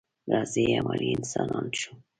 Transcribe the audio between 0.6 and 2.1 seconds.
عملي انسانان شو.